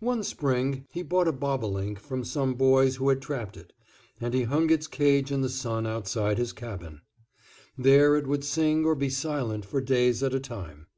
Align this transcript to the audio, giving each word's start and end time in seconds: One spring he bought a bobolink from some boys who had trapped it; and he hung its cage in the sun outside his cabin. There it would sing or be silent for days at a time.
One 0.00 0.24
spring 0.24 0.84
he 0.90 1.04
bought 1.04 1.28
a 1.28 1.32
bobolink 1.32 2.00
from 2.00 2.24
some 2.24 2.54
boys 2.54 2.96
who 2.96 3.08
had 3.08 3.22
trapped 3.22 3.56
it; 3.56 3.72
and 4.20 4.34
he 4.34 4.42
hung 4.42 4.68
its 4.68 4.88
cage 4.88 5.30
in 5.30 5.42
the 5.42 5.48
sun 5.48 5.86
outside 5.86 6.38
his 6.38 6.52
cabin. 6.52 7.02
There 7.78 8.16
it 8.16 8.26
would 8.26 8.42
sing 8.42 8.84
or 8.84 8.96
be 8.96 9.10
silent 9.10 9.64
for 9.64 9.80
days 9.80 10.24
at 10.24 10.34
a 10.34 10.40
time. 10.40 10.88